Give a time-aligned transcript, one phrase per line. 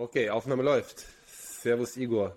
[0.00, 1.06] Okay, Aufnahme läuft.
[1.26, 2.36] Servus Igor.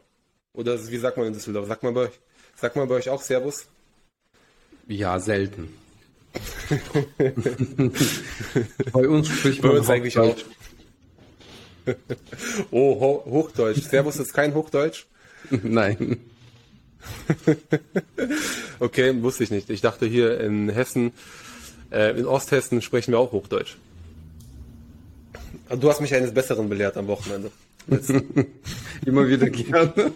[0.51, 1.67] Oder wie sagt man in Düsseldorf?
[1.67, 2.19] Sagt man bei euch,
[2.55, 3.67] sagt man bei euch auch Servus?
[4.87, 5.71] Ja, selten.
[8.91, 10.35] bei uns spricht man bei uns eigentlich auch.
[12.71, 13.83] oh, Ho Hochdeutsch.
[13.83, 15.05] Servus ist kein Hochdeutsch?
[15.51, 16.19] Nein.
[18.79, 19.69] okay, wusste ich nicht.
[19.69, 21.13] Ich dachte hier in Hessen,
[21.91, 23.77] äh, in Osthessen sprechen wir auch Hochdeutsch.
[25.79, 27.49] Du hast mich eines Besseren belehrt am Wochenende.
[29.05, 29.93] Immer wieder gerne.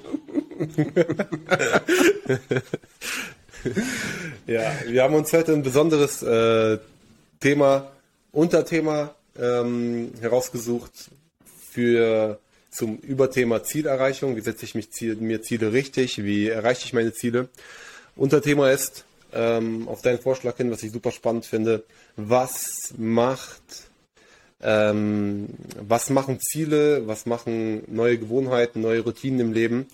[4.47, 6.77] ja, wir haben uns heute ein besonderes äh,
[7.39, 7.91] Thema,
[8.31, 11.09] Unterthema ähm, herausgesucht
[11.71, 14.35] für zum Überthema Zielerreichung.
[14.35, 16.23] Wie setze ich mich Ziel, mir Ziele richtig?
[16.23, 17.47] Wie erreiche ich meine Ziele?
[18.17, 21.83] Unterthema ist ähm, auf deinen Vorschlag hin, was ich super spannend finde.
[22.17, 23.85] Was macht
[24.67, 29.85] ähm, was machen Ziele, was machen neue Gewohnheiten, neue Routinen im Leben,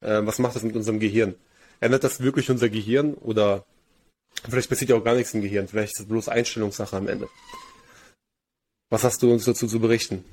[0.00, 1.34] äh, was macht das mit unserem Gehirn?
[1.80, 3.66] Ändert das wirklich unser Gehirn oder
[4.48, 7.28] vielleicht passiert ja auch gar nichts im Gehirn, vielleicht ist es bloß Einstellungssache am Ende.
[8.88, 10.24] Was hast du uns dazu zu berichten?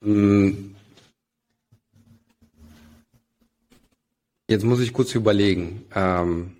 [0.00, 0.74] Mhm.
[4.48, 5.84] Jetzt muss ich kurz überlegen.
[5.94, 6.56] Ähm,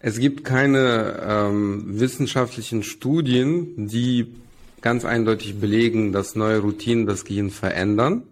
[0.00, 4.28] es gibt keine ähm, wissenschaftlichen Studien, die
[4.80, 8.22] ganz eindeutig belegen, dass neue Routinen das Gehirn verändern.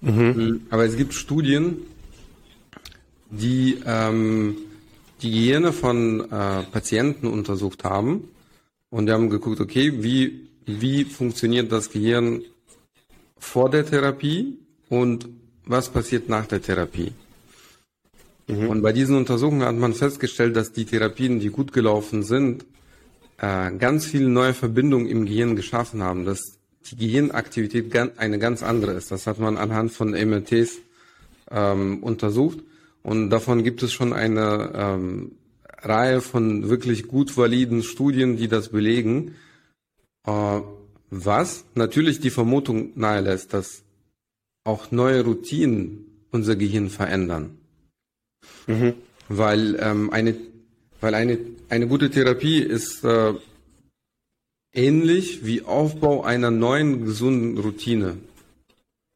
[0.00, 0.62] Mhm.
[0.70, 1.78] Aber es gibt Studien,
[3.30, 4.56] die ähm,
[5.22, 8.28] die Gehirne von äh, Patienten untersucht haben
[8.90, 12.42] und die haben geguckt, okay, wie, wie funktioniert das Gehirn
[13.38, 14.58] vor der Therapie
[14.88, 15.28] und
[15.64, 17.12] was passiert nach der Therapie.
[18.46, 18.68] Mhm.
[18.68, 22.64] Und bei diesen Untersuchungen hat man festgestellt, dass die Therapien, die gut gelaufen sind,
[23.38, 26.58] äh, ganz viele neue Verbindungen im Gehirn geschaffen haben, dass
[26.90, 29.10] die Gehirnaktivität eine ganz andere ist.
[29.10, 30.78] Das hat man anhand von MRTs
[31.50, 32.58] ähm, untersucht.
[33.02, 35.32] Und davon gibt es schon eine ähm,
[35.80, 39.34] Reihe von wirklich gut validen Studien, die das belegen.
[40.26, 40.60] Äh,
[41.10, 43.82] was natürlich die Vermutung nahelässt, dass
[44.64, 47.58] auch neue Routinen unser Gehirn verändern.
[48.66, 48.94] Mhm.
[49.28, 50.36] Weil ähm, eine,
[51.00, 53.34] weil eine, eine gute Therapie ist äh,
[54.72, 58.18] ähnlich wie Aufbau einer neuen gesunden Routine.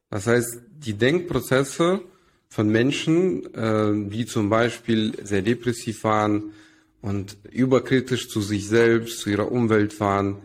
[0.09, 2.01] Das heißt, die Denkprozesse
[2.49, 6.51] von Menschen, äh, die zum Beispiel sehr depressiv waren
[7.01, 10.37] und überkritisch zu sich selbst, zu ihrer Umwelt waren,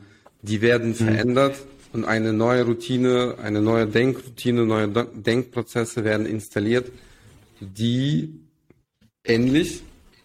[0.42, 0.94] die werden mhm.
[0.94, 1.56] verändert
[1.92, 6.92] und eine neue Routine, eine neue Denkroutine, neue Denkprozesse werden installiert,
[7.60, 8.34] die
[9.28, 9.82] ähnlich,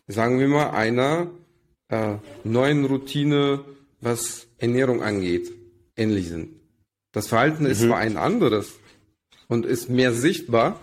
[0.07, 1.29] sagen wir mal, einer
[1.89, 3.63] äh, neuen Routine,
[3.99, 5.51] was Ernährung angeht,
[5.95, 6.49] ähnlich sind.
[7.11, 7.69] Das Verhalten mhm.
[7.69, 8.73] ist zwar ein anderes
[9.47, 10.79] und ist mehr sichtbar,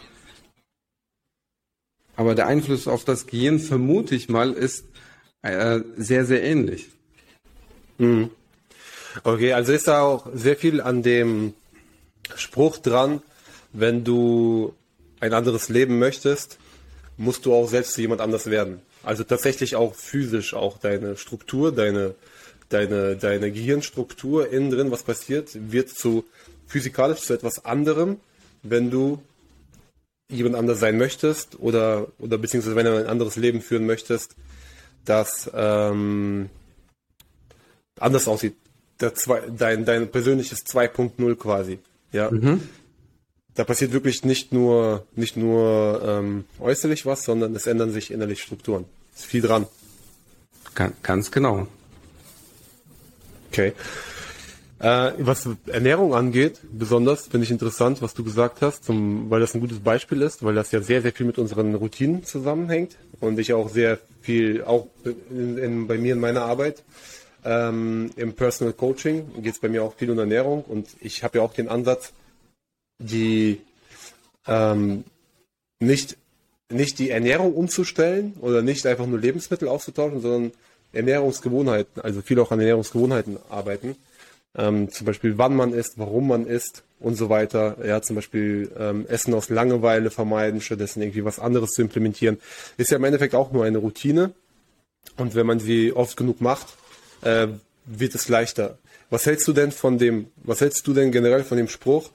[2.16, 4.86] aber der Einfluss auf das Gehirn, vermute ich mal, ist
[5.42, 6.88] äh, sehr, sehr ähnlich.
[7.98, 8.30] Mhm.
[9.24, 11.54] Okay, also ist da auch sehr viel an dem
[12.34, 13.22] Spruch dran,
[13.72, 14.74] wenn du
[15.20, 16.58] ein anderes Leben möchtest,
[17.18, 18.80] musst du auch selbst zu jemand anders werden.
[19.02, 22.14] Also tatsächlich auch physisch, auch deine Struktur, deine,
[22.70, 26.24] deine, deine Gehirnstruktur innen drin, was passiert, wird zu
[26.66, 28.18] physikalisch zu etwas anderem,
[28.62, 29.20] wenn du
[30.30, 34.36] jemand anders sein möchtest oder, oder beziehungsweise wenn du ein anderes Leben führen möchtest,
[35.04, 36.50] das ähm,
[37.98, 38.54] anders aussieht.
[39.00, 41.78] Der zwei, dein, dein persönliches 2.0 quasi.
[42.12, 42.30] Ja.
[42.30, 42.60] Mhm
[43.58, 48.40] da passiert wirklich nicht nur, nicht nur ähm, äußerlich was, sondern es ändern sich innerlich
[48.40, 48.84] Strukturen.
[49.16, 49.66] Ist viel dran.
[51.02, 51.66] Ganz genau.
[53.50, 53.72] Okay.
[54.78, 59.56] Äh, was Ernährung angeht, besonders finde ich interessant, was du gesagt hast, zum, weil das
[59.56, 63.40] ein gutes Beispiel ist, weil das ja sehr, sehr viel mit unseren Routinen zusammenhängt und
[63.40, 64.86] ich auch sehr viel, auch
[65.30, 66.84] in, in, bei mir in meiner Arbeit,
[67.44, 71.38] ähm, im Personal Coaching geht es bei mir auch viel um Ernährung und ich habe
[71.38, 72.12] ja auch den Ansatz,
[72.98, 73.60] die
[74.46, 75.04] ähm,
[75.80, 76.16] nicht,
[76.70, 80.52] nicht die Ernährung umzustellen oder nicht einfach nur Lebensmittel auszutauschen, sondern
[80.92, 83.96] Ernährungsgewohnheiten, also viel auch an Ernährungsgewohnheiten arbeiten.
[84.56, 87.76] Ähm, zum Beispiel wann man isst, warum man isst und so weiter.
[87.84, 92.38] Ja, zum Beispiel ähm, Essen aus Langeweile vermeiden, stattdessen irgendwie was anderes zu implementieren.
[92.76, 94.32] Ist ja im Endeffekt auch nur eine Routine.
[95.16, 96.66] Und wenn man sie oft genug macht,
[97.22, 97.48] äh,
[97.86, 98.78] wird es leichter.
[99.10, 102.10] Was hältst du denn von dem, was hältst du denn generell von dem Spruch,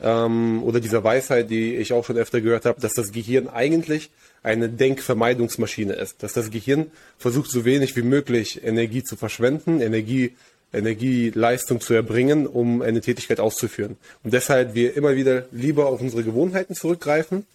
[0.00, 4.10] ähm, oder dieser Weisheit, die ich auch schon öfter gehört habe, dass das Gehirn eigentlich
[4.42, 6.22] eine Denkvermeidungsmaschine ist.
[6.22, 6.86] Dass das Gehirn
[7.18, 10.34] versucht, so wenig wie möglich Energie zu verschwenden, Energie
[10.74, 13.96] Energieleistung zu erbringen, um eine Tätigkeit auszuführen.
[14.24, 17.46] Und deshalb wir immer wieder lieber auf unsere Gewohnheiten zurückgreifen,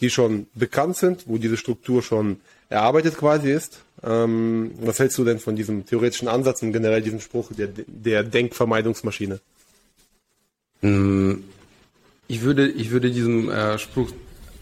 [0.00, 3.80] die schon bekannt sind, wo diese Struktur schon erarbeitet quasi ist.
[4.04, 8.22] Ähm, was hältst du denn von diesem theoretischen Ansatz und generell diesem Spruch der, der
[8.22, 9.40] Denkvermeidungsmaschine?
[10.82, 11.34] Mm,
[12.28, 14.12] ich würde, ich würde diesem äh, Spruch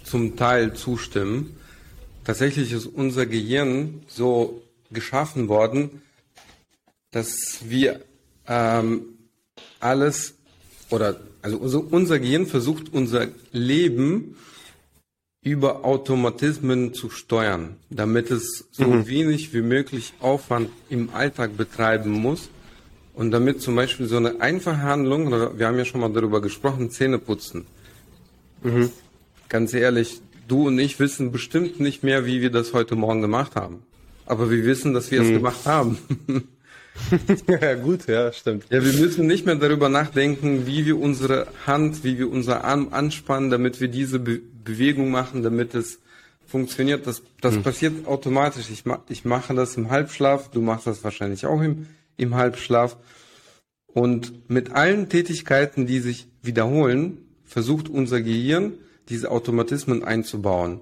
[0.05, 1.57] zum Teil zustimmen.
[2.25, 6.03] Tatsächlich ist unser Gehirn so geschaffen worden,
[7.11, 8.01] dass wir
[8.47, 9.03] ähm,
[9.81, 10.35] alles
[10.91, 14.37] oder also unser, unser Gehirn versucht unser Leben
[15.43, 19.07] über Automatismen zu steuern, damit es so mhm.
[19.07, 22.49] wenig wie möglich Aufwand im Alltag betreiben muss
[23.17, 26.91] und damit zum Beispiel so eine einfache Handlung, wir haben ja schon mal darüber gesprochen,
[26.91, 27.65] Zähne putzen.
[28.63, 28.91] Mhm.
[29.49, 33.57] Ganz ehrlich, du und ich wissen bestimmt nicht mehr, wie wir das heute Morgen gemacht
[33.57, 33.83] haben.
[34.27, 35.27] Aber wir wissen, dass wir mhm.
[35.27, 35.99] es gemacht haben.
[37.49, 38.67] ja, gut, ja, stimmt.
[38.69, 42.89] Ja, wir müssen nicht mehr darüber nachdenken, wie wir unsere Hand, wie wir unser Arm
[42.91, 46.01] anspannen, damit wir diese Be Bewegung machen, damit es
[46.45, 47.07] funktioniert.
[47.07, 47.63] Das, das hm.
[47.63, 48.69] passiert automatisch.
[48.69, 51.87] Ich, ma ich mache das im Halbschlaf, du machst das wahrscheinlich auch im,
[52.17, 52.97] im Halbschlaf.
[53.87, 58.75] Und mit allen Tätigkeiten, die sich wiederholen, versucht unser Gehirn,
[59.09, 60.81] diese Automatismen einzubauen.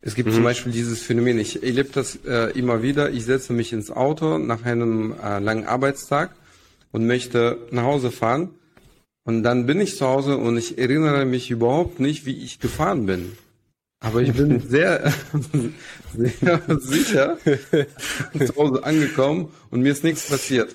[0.00, 0.34] Es gibt mhm.
[0.34, 4.38] zum Beispiel dieses Phänomen, ich erlebe das äh, immer wieder, ich setze mich ins Auto
[4.38, 6.34] nach einem äh, langen Arbeitstag
[6.90, 8.50] und möchte nach Hause fahren
[9.24, 13.06] und dann bin ich zu Hause und ich erinnere mich überhaupt nicht, wie ich gefahren
[13.06, 13.36] bin.
[14.02, 15.12] Aber ich bin sehr,
[16.14, 17.38] sehr sicher
[18.38, 20.74] zu Hause angekommen und mir ist nichts passiert.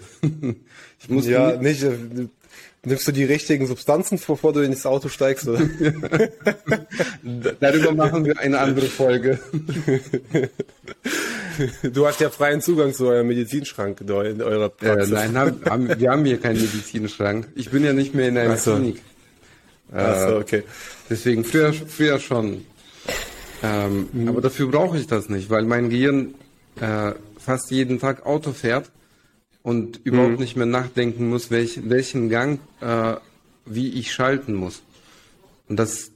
[0.99, 1.95] Ich muss ja nicht, äh,
[2.87, 5.45] Nimmst du die richtigen Substanzen, bevor du ins Auto steigst?
[5.45, 5.59] Oder?
[7.59, 9.39] Darüber machen wir eine andere Folge.
[11.81, 14.11] Du hast ja freien Zugang zu eurem Medizinschrank in
[14.43, 15.09] eurer Praxis.
[15.09, 17.47] Äh, nein, haben, haben, wir haben hier keinen Medizinschrank.
[17.55, 18.75] Ich bin ja nicht mehr in einer Ach so.
[18.75, 18.97] Klinik.
[19.91, 20.63] Äh, Ach so, okay.
[21.09, 22.63] Deswegen früher, früher schon.
[23.63, 24.27] Ähm, mhm.
[24.29, 26.35] Aber dafür brauche ich das nicht, weil mein Gehirn
[26.79, 28.91] äh, fast jeden Tag Auto fährt
[29.63, 30.39] und überhaupt mhm.
[30.39, 33.15] nicht mehr nachdenken muss, welch, welchen Gang äh,
[33.65, 34.81] wie ich schalten muss.
[35.67, 36.11] Und das,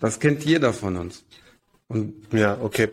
[0.00, 1.24] das kennt jeder von uns.
[1.88, 2.88] Und ja, okay.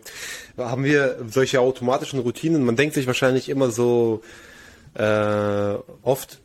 [0.57, 2.63] Haben wir solche automatischen Routinen?
[2.63, 4.21] Man denkt sich wahrscheinlich immer so
[4.93, 6.39] äh, oft,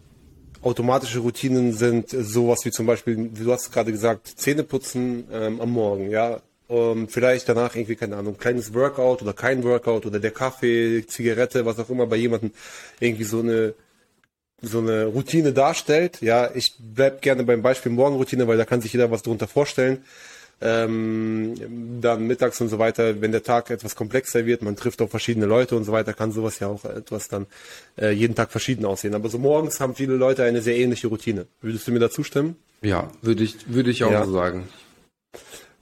[0.63, 6.11] automatische Routinen sind sowas wie zum Beispiel, du hast gerade gesagt, Zähneputzen ähm, am Morgen,
[6.11, 6.41] ja.
[6.69, 11.65] Um, vielleicht danach irgendwie, keine Ahnung, kleines Workout oder kein Workout oder der Kaffee, Zigarette,
[11.65, 12.53] was auch immer bei jemandem
[13.01, 13.75] irgendwie so eine
[14.61, 16.21] so eine Routine darstellt.
[16.21, 20.05] Ja, ich bleib gerne beim Beispiel Morgenroutine, weil da kann sich jeder was darunter vorstellen.
[20.61, 21.55] Ähm,
[22.01, 25.47] dann mittags und so weiter, wenn der Tag etwas komplexer wird, man trifft auf verschiedene
[25.47, 27.47] Leute und so weiter, kann sowas ja auch etwas dann
[27.97, 29.15] äh, jeden Tag verschieden aussehen.
[29.15, 31.47] Aber so morgens haben viele Leute eine sehr ähnliche Routine.
[31.61, 32.57] Würdest du mir da zustimmen?
[32.83, 34.25] Ja, würde ich, würde ich auch ja.
[34.25, 34.69] so sagen.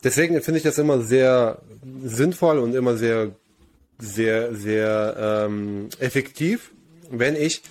[0.04, 1.58] Deswegen finde ich das immer sehr
[2.04, 3.32] sinnvoll und immer sehr,
[3.98, 6.72] sehr, sehr ähm, effektiv,
[7.10, 7.62] wenn ich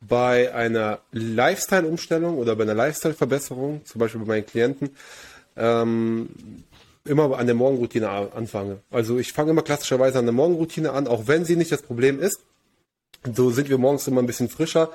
[0.00, 4.90] bei einer Lifestyle-Umstellung oder bei einer Lifestyle-Verbesserung, zum Beispiel bei meinen Klienten,
[5.56, 6.28] ähm,
[7.04, 8.78] immer an der Morgenroutine anfange.
[8.90, 12.18] Also ich fange immer klassischerweise an der Morgenroutine an, auch wenn sie nicht das Problem
[12.18, 12.40] ist.
[13.34, 14.90] So sind wir morgens immer ein bisschen frischer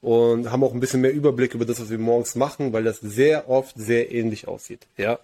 [0.00, 3.00] und haben auch ein bisschen mehr Überblick über das, was wir morgens machen, weil das
[3.00, 4.86] sehr oft sehr ähnlich aussieht.
[4.96, 5.18] Ja,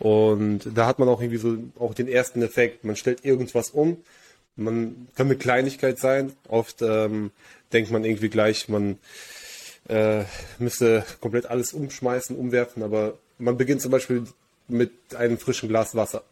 [0.00, 2.84] und da hat man auch irgendwie so auch den ersten Effekt.
[2.84, 3.98] Man stellt irgendwas um.
[4.56, 6.32] Man kann eine Kleinigkeit sein.
[6.48, 7.30] Oft ähm,
[7.72, 8.98] denkt man irgendwie gleich, man
[9.88, 10.24] äh,
[10.58, 12.82] müsste komplett alles umschmeißen, umwerfen.
[12.82, 14.24] Aber man beginnt zum Beispiel
[14.68, 16.24] mit einem frischen Glas Wasser.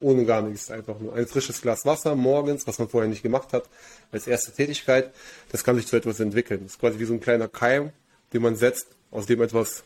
[0.00, 0.70] Ohne gar nichts.
[0.70, 3.64] Einfach nur ein frisches Glas Wasser morgens, was man vorher nicht gemacht hat,
[4.12, 5.12] als erste Tätigkeit.
[5.52, 6.60] Das kann sich zu etwas entwickeln.
[6.62, 7.90] Das ist quasi wie so ein kleiner Keim,
[8.32, 9.84] den man setzt, aus dem etwas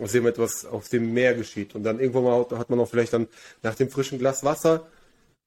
[0.00, 1.74] aus dem etwas aus dem Meer geschieht.
[1.74, 3.28] Und dann irgendwann mal hat man auch vielleicht dann
[3.62, 4.86] nach dem frischen Glas Wasser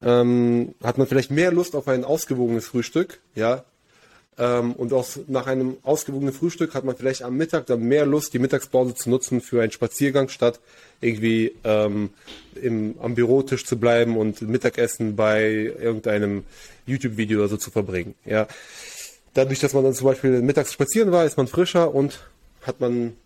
[0.02, 3.66] ähm, hat man vielleicht mehr Lust auf ein ausgewogenes Frühstück, ja.
[4.38, 8.34] Ähm, und auch nach einem ausgewogenen Frühstück hat man vielleicht am Mittag dann mehr Lust,
[8.34, 10.62] die Mittagspause zu nutzen für einen Spaziergang, statt
[11.02, 12.12] irgendwie ähm,
[12.56, 16.46] im, am Bürotisch zu bleiben und Mittagessen bei irgendeinem
[16.86, 18.16] YouTube-Video oder so zu verbringen.
[18.24, 18.48] Ja.
[19.34, 22.22] Dadurch, dass man dann zum Beispiel mittags spazieren war, ist man frischer und
[22.62, 23.18] hat man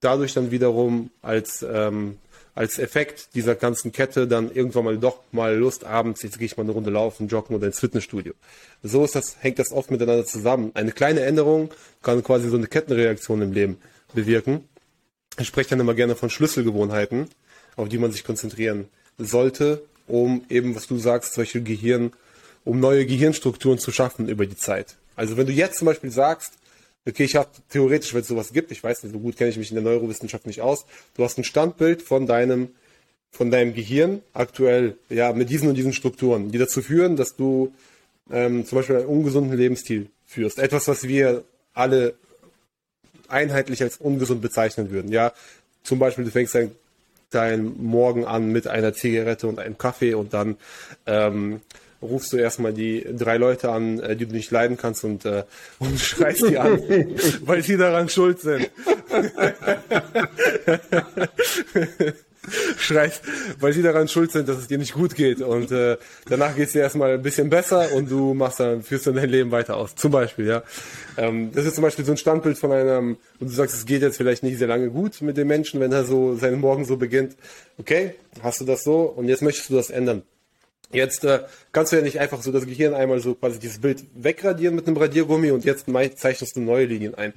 [0.00, 2.18] dadurch dann wiederum als, ähm,
[2.54, 6.56] als Effekt dieser ganzen Kette dann irgendwann mal doch mal Lust abends, jetzt gehe ich
[6.56, 8.32] mal eine Runde laufen, joggen oder ins Fitnessstudio.
[8.82, 10.72] So ist das, hängt das oft miteinander zusammen.
[10.74, 11.70] Eine kleine Änderung
[12.02, 13.78] kann quasi so eine Kettenreaktion im Leben
[14.14, 14.68] bewirken.
[15.38, 17.28] Ich spreche dann immer gerne von Schlüsselgewohnheiten,
[17.76, 18.88] auf die man sich konzentrieren
[19.18, 22.12] sollte, um eben, was du sagst, solche Gehirn,
[22.64, 24.96] um neue Gehirnstrukturen zu schaffen über die Zeit.
[25.14, 26.54] Also wenn du jetzt zum Beispiel sagst,
[27.08, 29.56] okay, ich habe theoretisch, wenn es sowas gibt, ich weiß nicht, so gut kenne ich
[29.56, 32.70] mich in der Neurowissenschaft nicht aus, du hast ein Standbild von deinem
[33.30, 37.74] von deinem Gehirn aktuell, ja, mit diesen und diesen Strukturen, die dazu führen, dass du
[38.30, 40.58] ähm, zum Beispiel einen ungesunden Lebensstil führst.
[40.58, 42.14] Etwas, was wir alle
[43.28, 45.12] einheitlich als ungesund bezeichnen würden.
[45.12, 45.32] Ja,
[45.82, 46.72] zum Beispiel, du fängst dein,
[47.30, 50.56] dein Morgen an mit einer Zigarette und einem Kaffee und dann
[51.06, 51.60] ähm,
[52.02, 55.44] rufst du erstmal die drei Leute an, äh, die du nicht leiden kannst und, äh,
[55.78, 56.80] und schreist die an,
[57.42, 58.70] weil sie daran schuld sind.
[62.78, 63.22] schreist,
[63.60, 65.40] weil sie daran schuld sind, dass es dir nicht gut geht.
[65.40, 69.06] Und äh, danach geht es dir erstmal ein bisschen besser und du machst dann, führst
[69.06, 69.94] dann dein Leben weiter aus.
[69.94, 70.62] Zum Beispiel, ja.
[71.16, 74.02] Ähm, das ist zum Beispiel so ein Standbild von einem, und du sagst, es geht
[74.02, 76.96] jetzt vielleicht nicht sehr lange gut mit dem Menschen, wenn er so seinen Morgen so
[76.96, 77.36] beginnt.
[77.78, 80.22] Okay, hast du das so und jetzt möchtest du das ändern.
[80.90, 81.40] Jetzt äh,
[81.72, 84.86] kannst du ja nicht einfach so das Gehirn einmal so quasi dieses Bild wegradieren mit
[84.86, 87.34] einem Radiergummi und jetzt zeichnest du neue Linien ein.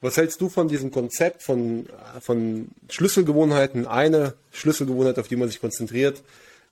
[0.00, 1.86] Was hältst du von diesem Konzept von,
[2.20, 6.22] von Schlüsselgewohnheiten, eine Schlüsselgewohnheit, auf die man sich konzentriert,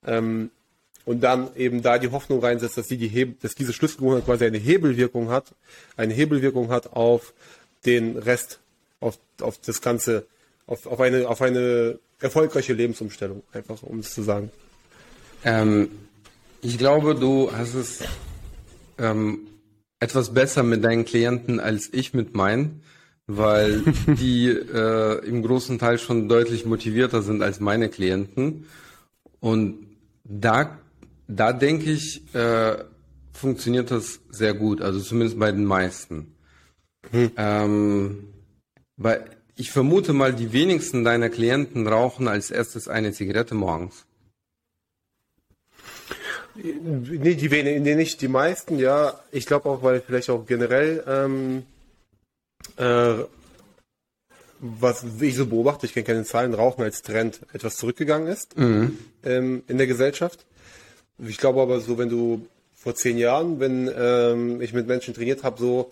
[0.07, 0.51] ähm,
[1.05, 4.45] und dann eben da die Hoffnung reinsetzt, dass, die die Heb dass diese Schlüsselgewohnheit quasi
[4.45, 5.55] eine Hebelwirkung hat,
[5.97, 7.33] eine Hebelwirkung hat auf
[7.85, 8.59] den Rest,
[9.01, 10.27] auf, auf das Ganze,
[10.67, 14.51] auf, auf, eine, auf eine erfolgreiche Lebensumstellung, einfach um es zu sagen.
[15.47, 15.89] Ähm,
[16.61, 18.01] ich glaube, du hast es
[18.99, 19.39] ähm,
[20.01, 22.83] etwas besser mit deinen Klienten als ich mit meinen
[23.27, 28.67] weil die äh, im großen Teil schon deutlich motivierter sind als meine Klienten.
[29.41, 29.87] Und
[30.25, 30.79] da,
[31.29, 32.77] da denke ich, äh,
[33.33, 36.35] funktioniert das sehr gut, also zumindest bei den meisten.
[37.11, 37.31] Hm.
[37.37, 38.25] Ähm,
[38.97, 39.25] weil
[39.57, 44.07] ich vermute mal, die wenigsten deiner Klienten rauchen als erstes eine Zigarette morgens.
[46.63, 49.21] Nee, die wenigen, nee, nicht die meisten, ja.
[49.31, 51.65] Ich glaube auch, weil vielleicht auch generell ähm,
[52.77, 53.25] äh,
[54.61, 58.99] was ich so beobachte, ich kenne keine Zahlen, Rauchen als Trend etwas zurückgegangen ist mhm.
[59.25, 60.47] ähm, in der Gesellschaft.
[61.19, 65.43] Ich glaube aber so, wenn du vor zehn Jahren, wenn ähm, ich mit Menschen trainiert
[65.43, 65.91] habe, so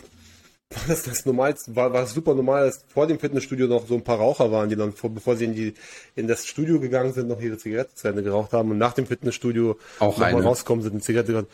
[0.71, 4.03] war das das Normalste, war, war super normal, dass vor dem Fitnessstudio noch so ein
[4.03, 5.75] paar Raucher waren, die dann, vor, bevor sie in, die,
[6.17, 9.07] in das Studio gegangen sind, noch ihre Zigarette zu Ende geraucht haben und nach dem
[9.07, 11.49] Fitnessstudio auch nochmal rauskommen sind, eine Zigarette geraucht.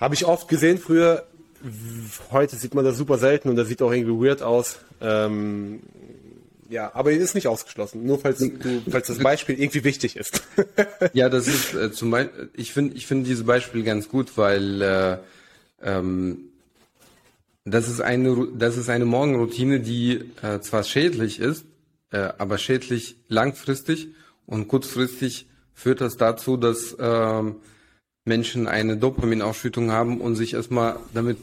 [0.00, 1.26] Habe ich oft gesehen früher,
[2.30, 4.78] heute sieht man das super selten und das sieht auch irgendwie weird aus.
[5.00, 5.80] Ähm,
[6.68, 10.42] ja, aber es ist nicht ausgeschlossen, nur falls, du, falls das Beispiel irgendwie wichtig ist.
[11.14, 14.82] ja, das ist äh, zum Beispiel, ich finde ich finde dieses Beispiel ganz gut, weil
[14.82, 15.18] äh,
[15.82, 16.50] ähm,
[17.70, 21.64] das ist eine das ist eine Morgenroutine, die äh, zwar schädlich ist,
[22.10, 24.08] äh, aber schädlich langfristig
[24.46, 27.56] und kurzfristig führt das dazu, dass ähm,
[28.24, 31.38] Menschen eine Dopaminausschüttung haben und sich erstmal damit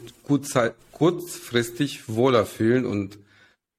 [0.92, 3.18] kurzfristig wohler fühlen und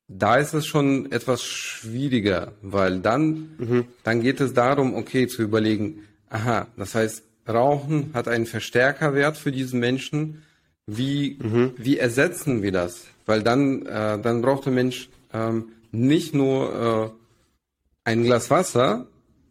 [0.07, 3.85] da ist es schon etwas schwieriger, weil dann, mhm.
[4.03, 9.51] dann geht es darum, okay, zu überlegen, aha, das heißt, Rauchen hat einen Verstärkerwert für
[9.51, 10.43] diesen Menschen.
[10.87, 11.73] Wie, mhm.
[11.77, 13.05] wie ersetzen wir das?
[13.25, 17.13] Weil dann, äh, dann braucht der Mensch ähm, nicht nur
[18.05, 19.07] äh, ein Glas Wasser,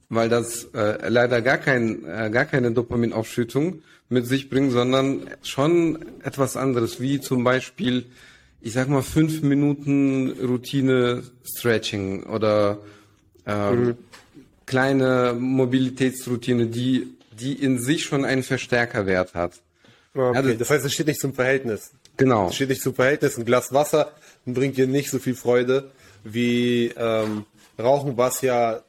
[0.09, 5.99] weil das äh, leider gar, kein, äh, gar keine Dopaminausschüttung mit sich bringt, sondern schon
[6.23, 8.07] etwas anderes, wie zum Beispiel,
[8.63, 12.79] ich sag mal, fünf Minuten Routine Stretching oder
[13.47, 13.95] äh, mhm.
[14.65, 19.61] kleine Mobilitätsroutine, die, die in sich schon einen Verstärkerwert hat.
[20.17, 21.91] Okay, also, das heißt, es steht nicht zum Verhältnis.
[22.17, 22.49] Genau.
[22.49, 23.37] Es steht nicht zum Verhältnis.
[23.37, 24.13] Ein Glas Wasser
[24.47, 25.91] bringt dir nicht so viel Freude
[26.25, 27.45] wie ähm,
[27.79, 28.83] Rauchen, was ja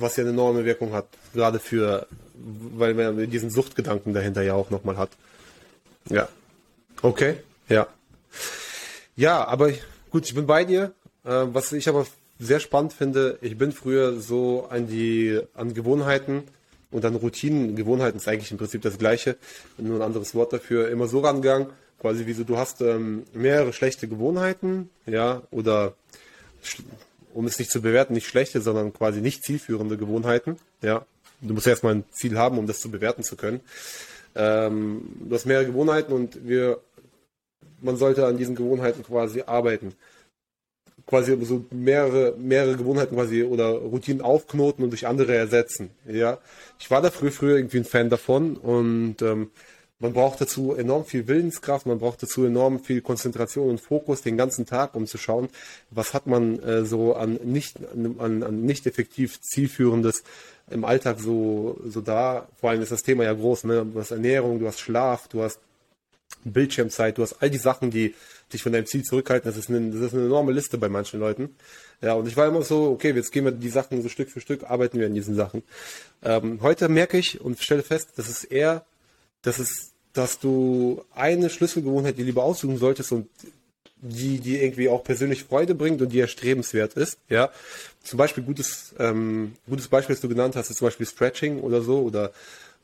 [0.00, 4.70] was ja eine enorme Wirkung hat, gerade für, weil man diesen Suchtgedanken dahinter ja auch
[4.70, 5.10] nochmal hat.
[6.08, 6.28] Ja.
[7.02, 7.36] Okay,
[7.68, 7.86] ja.
[9.16, 9.72] Ja, aber
[10.10, 10.92] gut, ich bin bei dir.
[11.24, 12.06] Äh, was ich aber
[12.38, 16.44] sehr spannend finde, ich bin früher so an die, an Gewohnheiten
[16.90, 19.36] und an Routinen, Gewohnheiten ist eigentlich im Prinzip das gleiche,
[19.76, 21.68] nur ein anderes Wort dafür, immer so rangegangen,
[22.00, 25.94] quasi wie so, du hast ähm, mehrere schlechte Gewohnheiten, ja, oder
[27.34, 30.56] um es nicht zu bewerten, nicht schlechte, sondern quasi nicht zielführende Gewohnheiten.
[30.82, 31.04] Ja,
[31.40, 33.60] du musst erstmal ein Ziel haben, um das zu bewerten zu können.
[34.34, 36.80] Ähm, du hast mehrere Gewohnheiten und wir,
[37.80, 39.94] man sollte an diesen Gewohnheiten quasi arbeiten.
[41.08, 45.90] Quasi so mehrere, mehrere Gewohnheiten quasi oder Routinen aufknoten und durch andere ersetzen.
[46.06, 46.38] Ja,
[46.78, 49.50] ich war da früher, früher irgendwie ein Fan davon und ähm,
[50.00, 54.36] man braucht dazu enorm viel Willenskraft, man braucht dazu enorm viel Konzentration und Fokus den
[54.36, 55.48] ganzen Tag, um zu schauen,
[55.90, 57.78] was hat man äh, so an nicht,
[58.18, 60.22] an, an nicht effektiv zielführendes
[60.70, 62.46] im Alltag so, so da.
[62.60, 63.86] Vor allem ist das Thema ja groß, ne?
[63.92, 65.58] Du hast Ernährung, du hast Schlaf, du hast
[66.44, 68.14] Bildschirmzeit, du hast all die Sachen, die
[68.52, 69.50] dich von deinem Ziel zurückhalten.
[69.50, 71.54] Das ist eine, das ist eine enorme Liste bei manchen Leuten.
[72.00, 74.40] Ja, und ich war immer so, okay, jetzt gehen wir die Sachen so Stück für
[74.40, 75.62] Stück, arbeiten wir an diesen Sachen.
[76.22, 78.84] Ähm, heute merke ich und stelle fest, dass es eher,
[79.42, 83.28] dass es, dass du eine Schlüsselgewohnheit dir lieber aussuchen solltest und
[84.00, 87.50] die, die irgendwie auch persönlich Freude bringt und die erstrebenswert ist, ja.
[88.04, 91.82] Zum Beispiel gutes, ähm, gutes Beispiel, das du genannt hast, ist zum Beispiel Stretching oder
[91.82, 92.32] so oder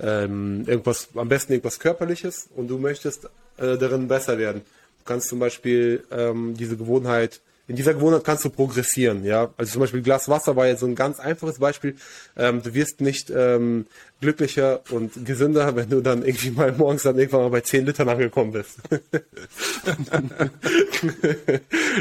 [0.00, 4.62] ähm, irgendwas, am besten irgendwas Körperliches und du möchtest äh, darin besser werden.
[4.98, 9.50] Du kannst zum Beispiel ähm, diese Gewohnheit in dieser Gewohnheit kannst du progressieren, ja.
[9.56, 11.96] Also zum Beispiel Glas Wasser war jetzt so ein ganz einfaches Beispiel.
[12.36, 13.86] Ähm, du wirst nicht ähm,
[14.20, 18.10] glücklicher und gesünder, wenn du dann irgendwie mal morgens dann irgendwann mal bei 10 Litern
[18.10, 18.80] angekommen bist.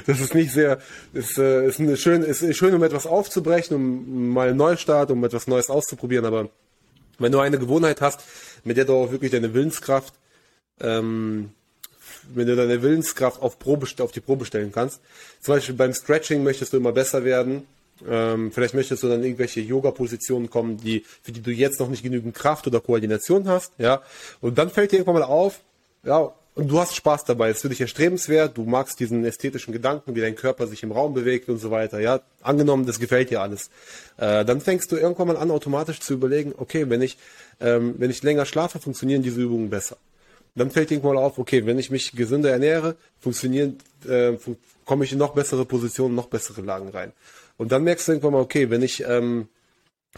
[0.06, 0.80] das ist nicht sehr,
[1.14, 5.24] ist, äh, ist, eine schön, ist schön, um etwas aufzubrechen, um mal einen Neustart, um
[5.24, 6.50] etwas Neues auszuprobieren, aber
[7.20, 8.20] wenn du eine Gewohnheit hast,
[8.66, 10.14] mit der du auch wirklich deine Willenskraft
[10.82, 11.52] ähm,
[12.34, 15.02] wenn du deine Willenskraft auf, Probe, auf die Probe stellen kannst.
[15.42, 17.68] Zum Beispiel beim Stretching möchtest du immer besser werden.
[18.08, 22.04] Ähm, vielleicht möchtest du dann irgendwelche Yoga-Positionen kommen, die, für die du jetzt noch nicht
[22.04, 24.02] genügend Kraft oder Koordination hast, ja.
[24.42, 25.60] Und dann fällt dir irgendwann mal auf,
[26.04, 29.74] ja, und du hast Spaß dabei, es ist für dich erstrebenswert, du magst diesen ästhetischen
[29.74, 32.20] Gedanken, wie dein Körper sich im Raum bewegt und so weiter, ja.
[32.42, 33.70] Angenommen, das gefällt dir alles.
[34.18, 37.18] Äh, dann fängst du irgendwann mal an, automatisch zu überlegen, okay, wenn ich,
[37.62, 39.98] ähm, wenn ich länger schlafe, funktionieren diese Übungen besser
[40.56, 45.14] dann fällt irgendwann auf, okay, wenn ich mich gesünder ernähre, funktionieren, äh, fun komme ich
[45.14, 47.14] in noch bessere Positionen, noch bessere Lagen rein.
[47.56, 49.48] Und dann merkst du irgendwann mal, okay, wenn ich ähm,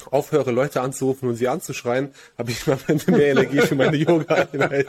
[0.10, 4.88] aufhöre, Leute anzurufen und sie anzuschreien, habe ich Ende mehr Energie für meine Yoga-Einheit.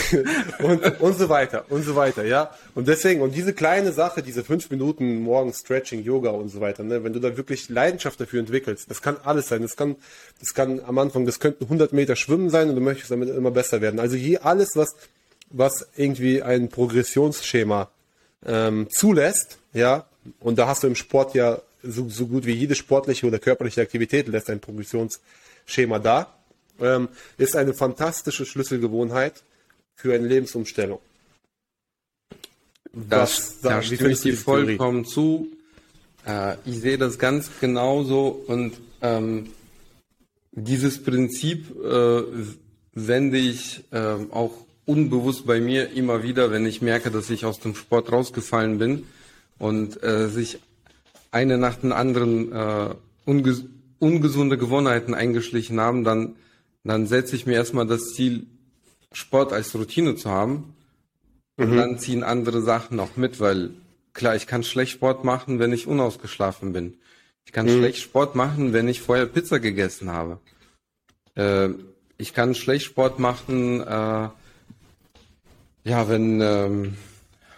[0.62, 2.50] und, und so weiter und so weiter, ja.
[2.74, 6.82] Und deswegen, und diese kleine Sache, diese fünf Minuten morgens Stretching, Yoga und so weiter,
[6.82, 9.62] ne, wenn du da wirklich Leidenschaft dafür entwickelst, das kann alles sein.
[9.62, 9.96] Das kann,
[10.40, 13.50] das kann am Anfang, das könnten 100 Meter Schwimmen sein und du möchtest damit immer
[13.50, 14.00] besser werden.
[14.00, 14.94] Also hier alles, was,
[15.50, 17.90] was irgendwie ein Progressionsschema
[18.46, 20.06] ähm, zulässt, ja,
[20.40, 23.82] und da hast du im Sport ja so, so gut wie jede sportliche oder körperliche
[23.82, 26.32] Aktivität lässt ein Progressionsschema da,
[26.80, 29.42] ähm, ist eine fantastische Schlüsselgewohnheit,
[29.94, 31.00] für eine Lebensumstellung.
[32.92, 35.48] Das, Was, da stimme ich dir vollkommen zu.
[36.26, 39.48] Äh, ich sehe das ganz genauso und ähm,
[40.52, 42.22] dieses Prinzip äh,
[42.92, 44.52] wende ich äh, auch
[44.84, 49.04] unbewusst bei mir immer wieder, wenn ich merke, dass ich aus dem Sport rausgefallen bin
[49.58, 50.58] und äh, sich
[51.30, 53.64] eine nach den anderen äh, unges
[54.02, 56.34] ungesunde Gewohnheiten eingeschlichen haben, dann,
[56.82, 58.46] dann setze ich mir erstmal das Ziel,
[59.12, 60.74] Sport als Routine zu haben.
[61.56, 61.76] Und mhm.
[61.76, 63.70] dann ziehen andere Sachen noch mit, weil
[64.14, 66.94] klar, ich kann schlecht Sport machen, wenn ich unausgeschlafen bin.
[67.44, 67.78] Ich kann mhm.
[67.78, 70.38] schlecht Sport machen, wenn ich vorher Pizza gegessen habe.
[71.34, 71.70] Äh,
[72.16, 74.28] ich kann schlecht Sport machen, äh,
[75.84, 76.96] ja, wenn, ähm,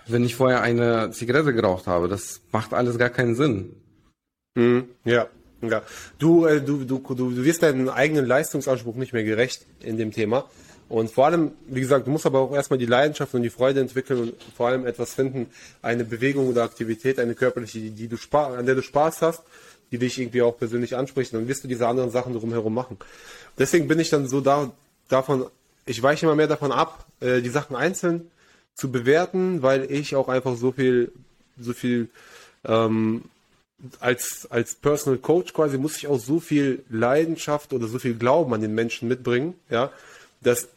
[0.07, 2.09] wenn ich vorher eine Zigarette geraucht habe.
[2.09, 3.77] Das macht alles gar keinen Sinn.
[4.55, 4.89] Mhm.
[5.05, 5.29] Ja.
[5.63, 5.83] Ja.
[6.19, 10.13] Du, äh, du, du, du, du wirst deinem eigenen Leistungsanspruch nicht mehr gerecht in dem
[10.13, 10.49] Thema.
[10.89, 13.81] Und vor allem, wie gesagt, du musst aber auch erstmal die Leidenschaft und die Freude
[13.81, 15.47] entwickeln und vor allem etwas finden,
[15.83, 19.43] eine Bewegung oder Aktivität, eine körperliche, die, die du an der du Spaß hast,
[19.91, 22.99] die dich irgendwie auch persönlich anspricht, dann wirst du diese anderen Sachen drumherum machen.
[23.59, 24.73] Deswegen bin ich dann so da,
[25.09, 25.47] davon,
[25.87, 28.31] ich weiche immer mehr davon ab, äh, die Sachen einzeln
[28.75, 31.13] zu bewerten, weil ich auch einfach so viel,
[31.59, 32.09] so viel
[32.65, 33.23] ähm,
[34.01, 38.53] als, als Personal Coach quasi muss ich auch so viel Leidenschaft oder so viel Glauben
[38.55, 39.91] an den Menschen mitbringen, ja,
[40.47, 40.69] dass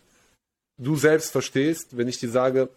[0.78, 2.70] du selbst verstehst, wenn ich dir sage,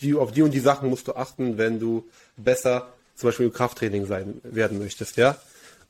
[0.00, 2.04] die, auf die und die Sachen musst du achten, wenn du
[2.36, 5.38] besser zum Beispiel im Krafttraining sein werden möchtest, ja.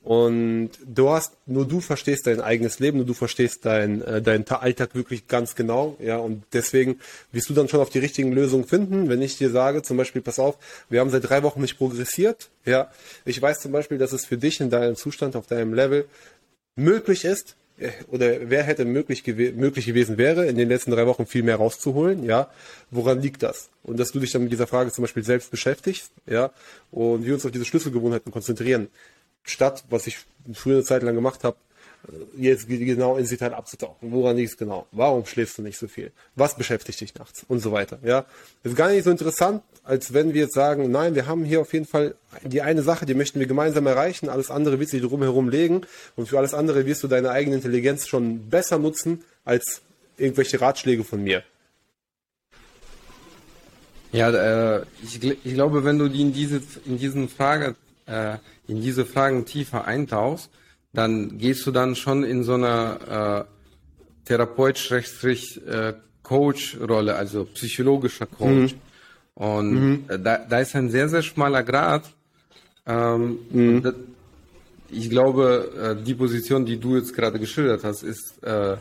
[0.03, 4.47] Und du hast, nur du verstehst dein eigenes Leben, nur du verstehst dein, äh, deinen
[4.49, 6.17] Alltag wirklich ganz genau, ja.
[6.17, 6.99] Und deswegen
[7.31, 9.09] wirst du dann schon auf die richtigen Lösungen finden.
[9.09, 10.57] Wenn ich dir sage, zum Beispiel, pass auf,
[10.89, 12.91] wir haben seit drei Wochen nicht progressiert, ja.
[13.25, 16.05] Ich weiß zum Beispiel, dass es für dich in deinem Zustand, auf deinem Level
[16.75, 17.55] möglich ist,
[18.07, 21.57] oder wer hätte möglich, gew möglich gewesen wäre, in den letzten drei Wochen viel mehr
[21.57, 22.49] rauszuholen, ja,
[22.89, 23.69] woran liegt das?
[23.83, 26.51] Und dass du dich dann mit dieser Frage zum Beispiel selbst beschäftigst, ja,
[26.91, 28.89] und wir uns auf diese Schlüsselgewohnheiten konzentrieren,
[29.43, 30.17] statt, was ich
[30.53, 31.57] früher eine Zeit lang gemacht habe,
[32.37, 34.11] jetzt genau ins Detail abzutauchen.
[34.11, 34.87] Woran liegt es genau?
[34.91, 36.11] Warum schläfst du nicht so viel?
[36.35, 37.45] Was beschäftigt dich nachts?
[37.47, 37.99] Und so weiter.
[38.03, 38.25] Ja,
[38.63, 41.73] ist gar nicht so interessant, als wenn wir jetzt sagen, nein, wir haben hier auf
[41.73, 44.29] jeden Fall die eine Sache, die möchten wir gemeinsam erreichen.
[44.29, 45.81] Alles andere wird sich drumherum legen
[46.15, 49.81] und für alles andere wirst du deine eigene Intelligenz schon besser nutzen als
[50.17, 51.43] irgendwelche Ratschläge von mir.
[54.11, 57.75] Ja, äh, ich, ich, glaube, wenn du die in diese in diesen Frage
[58.07, 58.37] äh,
[58.67, 60.49] in diese Fragen tiefer eintauchst,
[60.93, 63.45] dann gehst du dann schon in so eine äh,
[64.25, 68.73] Therapeut-Coach-Rolle, also psychologischer Coach.
[68.73, 68.81] Mhm.
[69.33, 70.03] Und mhm.
[70.07, 72.03] Da, da ist ein sehr, sehr schmaler Grad.
[72.85, 73.81] Ähm, mhm.
[73.81, 73.95] das,
[74.89, 78.75] ich glaube, die Position, die du jetzt gerade geschildert hast, ist, äh,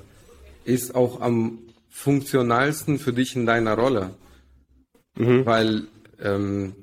[0.64, 4.10] ist auch am funktionalsten für dich in deiner Rolle.
[5.16, 5.46] Mhm.
[5.46, 5.84] Weil
[6.20, 6.74] ähm,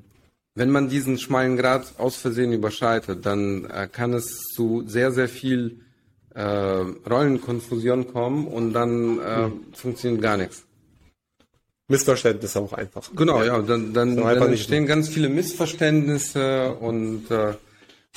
[0.57, 5.29] wenn man diesen schmalen Grad aus Versehen überschreitet, dann äh, kann es zu sehr, sehr
[5.29, 5.81] viel
[6.33, 9.73] äh, Rollenkonfusion kommen und dann äh, mhm.
[9.73, 10.63] funktioniert gar nichts.
[11.87, 13.09] Missverständnisse auch einfach.
[13.15, 17.53] Genau, ja, dann, dann, dann entstehen ganz viele Missverständnisse und äh,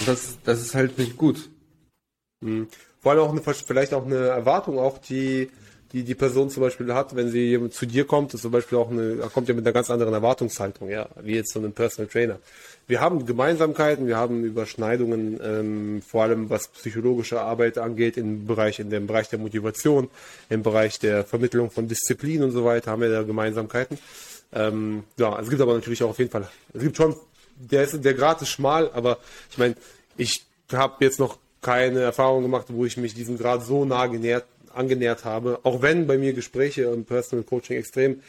[0.06, 1.50] das, das ist halt nicht gut.
[2.40, 2.68] Mhm.
[3.00, 5.50] Vor allem auch eine, vielleicht auch eine Erwartung, auch die
[5.92, 8.90] die die Person zum Beispiel hat, wenn sie zu dir kommt, ist zum Beispiel auch
[8.90, 12.38] eine, kommt ja mit einer ganz anderen Erwartungshaltung, ja, wie jetzt so ein Personal Trainer.
[12.86, 18.78] Wir haben Gemeinsamkeiten, wir haben Überschneidungen, ähm, vor allem was psychologische Arbeit angeht, im Bereich,
[18.78, 20.10] in dem Bereich der Motivation,
[20.48, 23.98] im Bereich der Vermittlung von Disziplin und so weiter, haben wir da Gemeinsamkeiten.
[24.52, 27.14] Ähm, ja, es gibt aber natürlich auch auf jeden Fall, es gibt schon,
[27.56, 29.18] der ist, der Grad ist schmal, aber
[29.50, 29.74] ich meine,
[30.16, 34.46] ich habe jetzt noch keine Erfahrung gemacht, wo ich mich diesem Grad so nah genähert
[34.74, 35.60] angenähert habe.
[35.62, 38.20] Auch wenn bei mir Gespräche im Personal Coaching extrem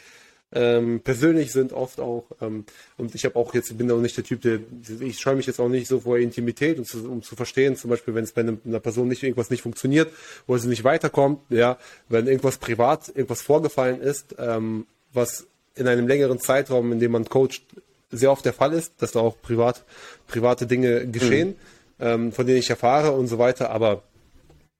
[0.54, 2.24] ähm, persönlich sind, oft auch.
[2.40, 2.64] Ähm,
[2.98, 4.60] und ich habe auch jetzt, bin auch nicht der Typ, der,
[5.00, 7.90] ich scheue mich jetzt auch nicht so vor Intimität, um zu, um zu verstehen, zum
[7.90, 10.12] Beispiel, wenn es bei einer Person nicht irgendwas nicht funktioniert,
[10.46, 11.78] wo sie nicht weiterkommt, ja,
[12.08, 17.24] wenn irgendwas privat, irgendwas vorgefallen ist, ähm, was in einem längeren Zeitraum, in dem man
[17.24, 17.62] coacht,
[18.10, 19.84] sehr oft der Fall ist, dass da auch privat,
[20.26, 21.54] private Dinge geschehen, mhm.
[21.98, 24.02] ähm, von denen ich erfahre und so weiter, aber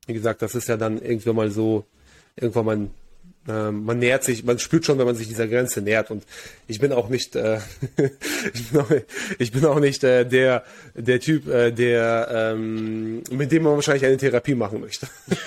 [0.07, 1.85] wie gesagt, das ist ja dann irgendwann mal so,
[2.37, 2.91] irgendwann man,
[3.49, 6.11] äh, man nähert sich, man spürt schon, wenn man sich dieser Grenze nähert.
[6.11, 6.25] Und
[6.67, 7.59] ich bin auch nicht, äh,
[8.55, 8.91] ich, bin auch,
[9.39, 14.05] ich bin auch nicht äh, der, der Typ, äh, der, ähm, mit dem man wahrscheinlich
[14.05, 15.07] eine Therapie machen möchte.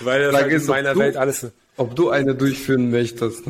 [0.00, 1.46] Weil das halt in meiner Welt alles.
[1.76, 3.42] Ob du eine durchführen möchtest.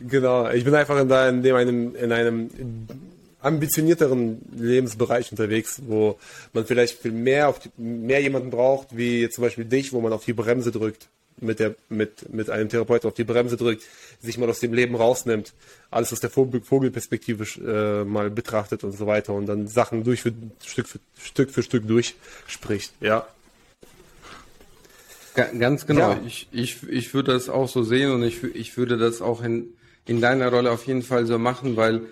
[0.00, 2.50] genau, ich bin einfach in, in, dem einem, in einem
[3.42, 6.18] ambitionierteren Lebensbereich unterwegs, wo
[6.52, 10.12] man vielleicht viel mehr auf die, mehr jemanden braucht, wie zum Beispiel dich, wo man
[10.12, 11.08] auf die Bremse drückt,
[11.40, 13.82] mit der, mit, mit einem Therapeuten auf die Bremse drückt,
[14.20, 15.54] sich mal aus dem Leben rausnimmt,
[15.90, 20.32] alles aus der Vogelperspektive äh, mal betrachtet und so weiter und dann Sachen durch für,
[20.64, 23.26] Stück für Stück für Stück durchspricht, ja.
[25.34, 26.10] Ganz genau.
[26.10, 26.20] Ja.
[26.26, 29.68] Ich, ich, ich würde das auch so sehen und ich, ich würde das auch in,
[30.06, 32.02] in deiner Rolle auf jeden Fall so machen, weil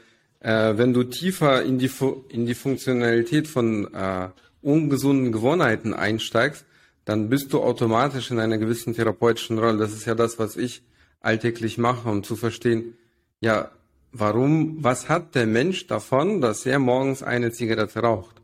[0.40, 1.90] äh, wenn du tiefer in die,
[2.28, 4.28] in die Funktionalität von äh,
[4.62, 6.64] ungesunden Gewohnheiten einsteigst,
[7.04, 9.78] dann bist du automatisch in einer gewissen therapeutischen Rolle.
[9.78, 10.82] Das ist ja das, was ich
[11.20, 12.96] alltäglich mache, um zu verstehen,
[13.40, 13.70] ja,
[14.12, 18.37] warum, was hat der Mensch davon, dass er morgens eine Zigarette raucht?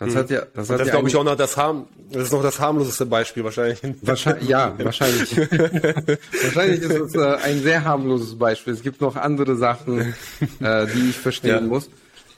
[0.00, 2.42] Das hat ja, das, das ja glaube ich auch noch das harm, das ist noch
[2.42, 3.80] das harmloseste Beispiel wahrscheinlich.
[4.02, 5.36] Wahrscheinlich, ja, wahrscheinlich.
[5.36, 8.72] wahrscheinlich ist es äh, ein sehr harmloses Beispiel.
[8.72, 10.14] Es gibt noch andere Sachen,
[10.60, 11.60] äh, die ich verstehen ja.
[11.60, 11.90] muss.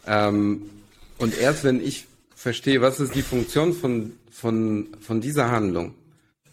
[0.08, 0.62] Ähm,
[1.18, 5.94] und erst wenn ich verstehe, was ist die Funktion von von von dieser Handlung,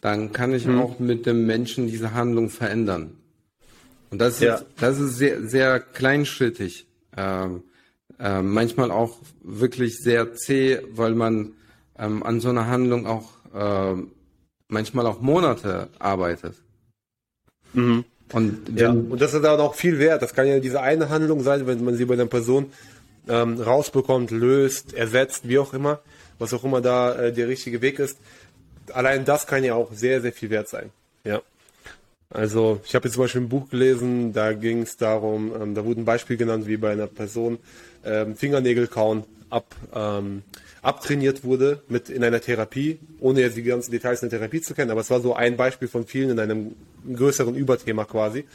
[0.01, 0.79] dann kann ich hm.
[0.79, 3.17] auch mit dem Menschen diese Handlung verändern.
[4.11, 4.55] Und das ja.
[4.55, 6.85] ist das ist sehr sehr kleinschrittig.
[7.17, 7.63] Ähm,
[8.19, 11.53] äh, manchmal auch wirklich sehr zäh, weil man
[11.97, 14.01] ähm, an so einer Handlung auch äh,
[14.67, 16.55] manchmal auch Monate arbeitet.
[17.73, 18.05] Mhm.
[18.31, 20.21] Und, ja, und das ist dann auch viel wert.
[20.21, 22.71] Das kann ja diese eine Handlung sein, wenn man sie bei einer Person
[23.27, 25.99] ähm, rausbekommt, löst, ersetzt, wie auch immer,
[26.37, 28.19] was auch immer da äh, der richtige Weg ist.
[28.93, 30.91] Allein das kann ja auch sehr, sehr viel wert sein.
[31.23, 31.41] Ja.
[32.31, 35.83] Also ich habe jetzt zum Beispiel ein Buch gelesen, da ging es darum, ähm, da
[35.83, 37.57] wurde ein Beispiel genannt, wie bei einer Person
[38.05, 40.43] ähm, Fingernägel kauen ab, ähm,
[40.83, 44.75] abtrainiert wurde mit in einer Therapie, ohne jetzt die ganzen Details in der Therapie zu
[44.75, 46.75] kennen, aber es war so ein Beispiel von vielen in einem
[47.11, 48.45] größeren Überthema quasi.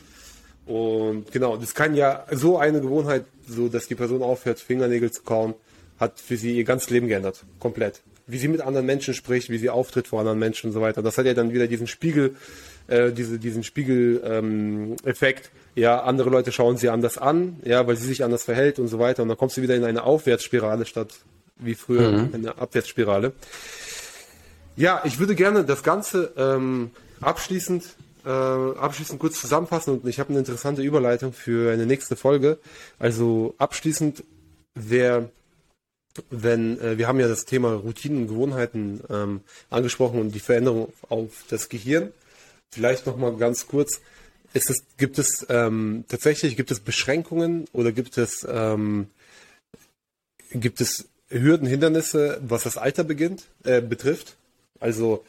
[0.67, 5.23] Und genau, das kann ja so eine Gewohnheit, so dass die Person aufhört, Fingernägel zu
[5.23, 5.55] kauen,
[5.99, 7.45] hat für sie ihr ganzes Leben geändert.
[7.59, 8.03] Komplett.
[8.27, 11.03] Wie sie mit anderen Menschen spricht, wie sie auftritt vor anderen Menschen und so weiter.
[11.03, 12.37] Das hat ja dann wieder diesen Spiegel,
[12.87, 18.07] äh, diese, diesen Spiegel-Effekt, ähm, ja, andere Leute schauen sie anders an, ja, weil sie
[18.07, 19.23] sich anders verhält und so weiter.
[19.23, 21.14] Und dann kommst du wieder in eine Aufwärtsspirale statt
[21.57, 22.31] wie früher mhm.
[22.35, 23.33] eine Abwärtsspirale.
[24.77, 27.85] Ja, ich würde gerne das Ganze ähm, abschließend,
[28.25, 32.59] äh, abschließend kurz zusammenfassen und ich habe eine interessante Überleitung für eine nächste Folge.
[32.99, 34.25] Also abschließend
[34.75, 35.31] wäre
[36.31, 40.92] wenn äh, wir haben ja das Thema Routinen und Gewohnheiten ähm, angesprochen und die Veränderung
[41.09, 42.12] auf das Gehirn.
[42.75, 44.01] Vielleicht noch mal ganz kurz:
[44.53, 49.07] es, gibt es ähm, tatsächlich gibt es Beschränkungen oder gibt es ähm,
[50.51, 54.37] gibt es Hürden, Hindernisse, was das Alter beginnt, äh, betrifft?
[54.81, 55.25] Also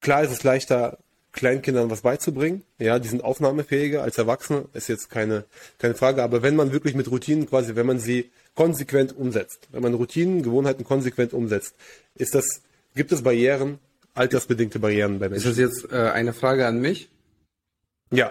[0.00, 0.98] klar ist es leichter,
[1.32, 2.62] Kleinkindern was beizubringen.
[2.78, 5.44] Ja, die sind aufnahmefähiger als Erwachsene, ist jetzt keine,
[5.78, 6.22] keine Frage.
[6.22, 10.42] Aber wenn man wirklich mit Routinen quasi, wenn man sie konsequent umsetzt, wenn man Routinen,
[10.42, 11.74] Gewohnheiten konsequent umsetzt,
[12.14, 12.62] ist das,
[12.94, 13.78] gibt es Barrieren,
[14.18, 15.50] altersbedingte Barrieren bei Menschen?
[15.50, 17.08] Ist das jetzt äh, eine Frage an mich?
[18.10, 18.30] Ja.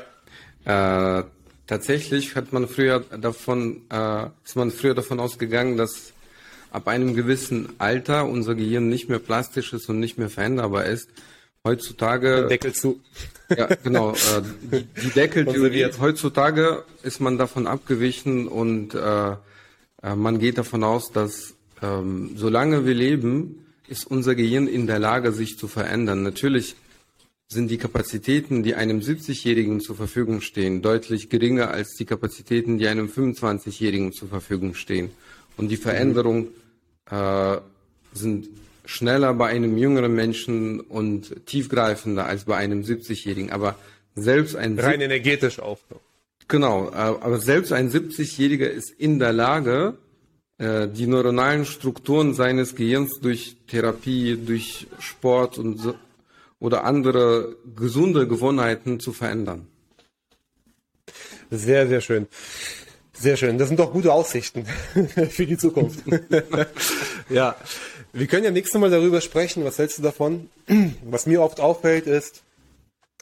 [0.65, 1.23] Äh,
[1.65, 6.13] tatsächlich hat man früher davon, äh, ist man früher davon ausgegangen, dass
[6.71, 11.10] ab einem gewissen Alter unser Gehirn nicht mehr plastisch ist und nicht mehr veränderbar ist.
[11.63, 12.47] Heutzutage.
[12.47, 13.02] Deckel zu.
[13.50, 14.12] Ja, genau.
[14.12, 14.15] Äh,
[14.71, 15.89] die, die Deckeltheorie.
[16.00, 19.32] Heutzutage ist man davon abgewichen und äh,
[20.04, 25.00] äh, man geht davon aus, dass ähm, solange wir leben, ist unser Gehirn in der
[25.00, 26.23] Lage, sich zu verändern.
[26.23, 26.76] Natürlich
[27.50, 32.88] sind die Kapazitäten, die einem 70-Jährigen zur Verfügung stehen, deutlich geringer als die Kapazitäten, die
[32.88, 35.12] einem 25-Jährigen zur Verfügung stehen.
[35.56, 36.50] Und die Veränderung
[37.10, 37.58] äh,
[38.13, 38.50] sind
[38.86, 43.52] schneller bei einem jüngeren Menschen und tiefgreifender als bei einem 70-Jährigen.
[43.52, 43.78] Aber
[44.15, 45.80] selbst ein rein energetisch auch.
[46.47, 49.97] Genau, äh, aber selbst ein 70-Jähriger ist in der Lage,
[50.60, 55.93] die neuronalen Strukturen seines Gehirns durch Therapie, durch Sport und so,
[56.60, 59.67] oder andere gesunde Gewohnheiten zu verändern.
[61.52, 62.28] Sehr, sehr schön.
[63.13, 63.58] Sehr schön.
[63.58, 64.65] Das sind doch gute Aussichten
[65.30, 66.04] für die Zukunft.
[67.30, 67.56] ja.
[68.13, 69.63] Wir können ja nächstes Mal darüber sprechen.
[69.63, 70.50] Was hältst du davon?
[71.04, 72.43] Was mir oft auffällt ist,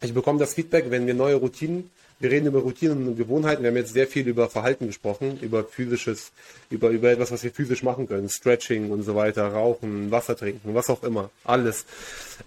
[0.02, 3.64] ich bekomme das Feedback, wenn wir neue Routinen, wir reden über Routinen und Gewohnheiten.
[3.64, 6.32] Wir haben jetzt sehr viel über Verhalten gesprochen, über physisches,
[6.70, 8.30] über, über etwas, was wir physisch machen können.
[8.30, 11.30] Stretching und so weiter, rauchen, Wasser trinken, was auch immer.
[11.44, 11.86] Alles.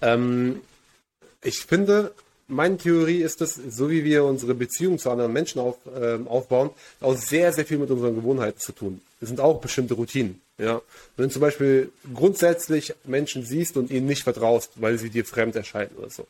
[0.01, 0.63] Ähm,
[1.43, 2.13] ich finde,
[2.49, 6.71] meine Theorie ist es, so wie wir unsere Beziehung zu anderen Menschen auf, äh, aufbauen,
[7.01, 9.03] auch sehr, sehr viel mit unseren Gewohnheiten zu tun.
[9.21, 10.41] Das sind auch bestimmte Routinen.
[10.57, 10.81] Ja.
[11.17, 15.57] Wenn du zum Beispiel grundsätzlich Menschen siehst und ihnen nicht vertraust, weil sie dir fremd
[15.57, 16.27] erscheinen oder so,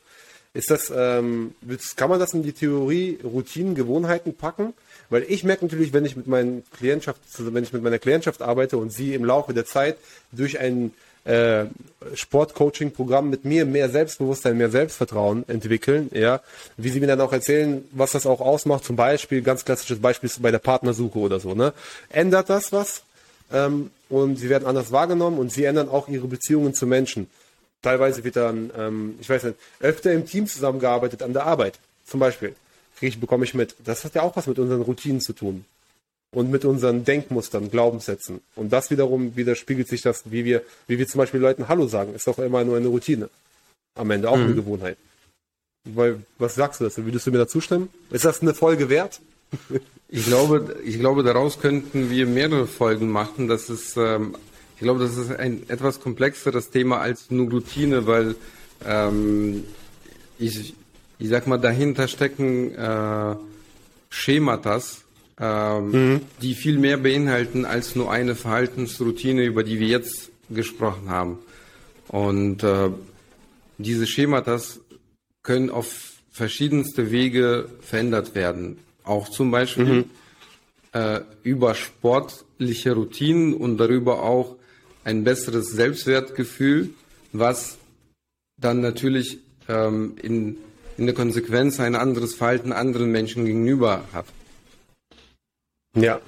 [0.59, 1.55] ist das, ähm,
[1.94, 4.75] kann man das in die Theorie Routinen, Gewohnheiten packen?
[5.09, 8.77] Weil ich merke natürlich, wenn ich mit meinen Klientschaft, wenn ich mit meiner Klientschaft arbeite
[8.77, 9.99] und sie im Laufe der Zeit
[10.33, 10.92] durch einen
[11.25, 11.66] äh,
[12.12, 16.40] Sportcoaching-Programm mit mir mehr Selbstbewusstsein, mehr Selbstvertrauen entwickeln, ja,
[16.77, 20.29] wie sie mir dann auch erzählen, was das auch ausmacht, zum Beispiel, ganz klassisches Beispiel
[20.29, 21.73] ist bei der Partnersuche oder so, ne?
[22.11, 23.03] Ändert das was?
[23.53, 27.29] Ähm, und sie werden anders wahrgenommen und sie ändern auch ihre Beziehungen zu Menschen.
[27.83, 32.21] Teilweise wird dann, ähm, ich weiß nicht, öfter im Team zusammengearbeitet an der Arbeit, zum
[32.21, 32.55] Beispiel.
[32.99, 33.77] Kriege ich, bekomme ich mit.
[33.85, 35.64] Das hat ja auch was mit unseren Routinen zu tun
[36.33, 38.41] und mit unseren Denkmustern, Glaubenssätzen.
[38.57, 42.14] Und das wiederum widerspiegelt sich das, wie wir, wie wir zum Beispiel Leuten Hallo sagen,
[42.14, 43.31] ist doch immer nur eine Routine.
[43.95, 44.45] Am Ende auch mhm.
[44.45, 44.99] eine Gewohnheit.
[45.85, 47.05] Weil, was sagst du dazu?
[47.05, 47.88] Würdest du mir da zustimmen?
[48.11, 49.21] Ist das eine Folge wert?
[50.09, 53.49] ich glaube, ich glaube, daraus könnten wir mehrere Folgen machen.
[53.49, 54.37] Das ist, ähm,
[54.79, 58.37] ich glaube, das ist ein etwas komplexeres Thema als nur Routine, weil
[58.87, 59.64] ähm,
[60.38, 60.73] ich,
[61.19, 63.35] ich sag mal, dahinter stecken äh,
[64.09, 65.03] Schematas,
[65.41, 66.21] ähm, mhm.
[66.43, 71.41] die viel mehr beinhalten als nur eine Verhaltensroutine, über die wir jetzt gesprochen haben.
[72.07, 72.91] Und äh,
[73.79, 74.79] diese Schematas
[75.43, 78.79] können auf verschiedenste Wege verändert werden.
[79.03, 80.05] Auch zum Beispiel mhm.
[80.93, 84.55] äh, über sportliche Routinen und darüber auch
[85.09, 86.90] ein besseres Selbstwertgefühl,
[87.33, 87.79] was
[88.61, 90.59] dann natürlich ähm, in,
[90.99, 94.27] in der Konsequenz ein anderes Verhalten anderen Menschen gegenüber hat.
[95.94, 96.21] Ja.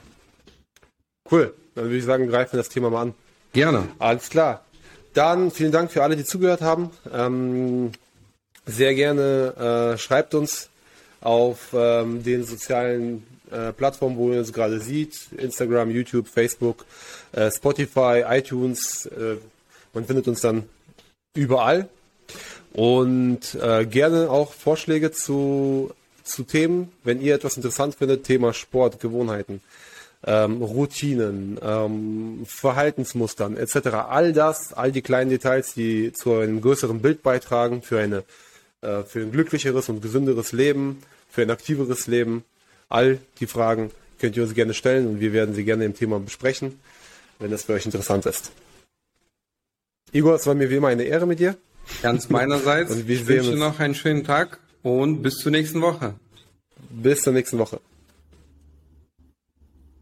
[1.30, 1.52] Cool.
[1.74, 3.14] Dann würde ich sagen, greifen wir das Thema mal an.
[3.52, 3.86] Gerne.
[3.98, 4.64] Alles klar.
[5.12, 6.90] Dann vielen Dank für alle, die zugehört haben.
[7.12, 7.92] Ähm,
[8.64, 10.70] sehr gerne äh, schreibt uns
[11.20, 15.28] auf ähm, den sozialen äh, Plattformen, wo ihr uns gerade sieht.
[15.36, 16.84] Instagram, YouTube, Facebook,
[17.32, 19.06] äh, Spotify, iTunes.
[19.06, 19.36] Äh,
[19.92, 20.64] man findet uns dann
[21.34, 21.88] überall.
[22.72, 29.00] Und äh, gerne auch Vorschläge zu zu Themen, wenn ihr etwas interessant findet, Thema Sport,
[29.00, 29.60] Gewohnheiten,
[30.24, 33.88] ähm, Routinen, ähm, Verhaltensmustern etc.
[34.08, 38.22] All das, all die kleinen Details, die zu einem größeren Bild beitragen für eine
[38.82, 42.44] äh, für ein glücklicheres und gesünderes Leben, für ein aktiveres Leben.
[42.90, 46.20] All die Fragen könnt ihr uns gerne stellen und wir werden sie gerne im Thema
[46.20, 46.78] besprechen,
[47.38, 48.52] wenn das für euch interessant ist.
[50.12, 51.56] Igor, es war mir wie immer eine Ehre mit dir.
[52.02, 52.90] Ganz meinerseits.
[52.90, 56.14] und wir ich wünsche noch einen schönen Tag und bis zur nächsten Woche.
[56.90, 57.80] Bis zur nächsten Woche.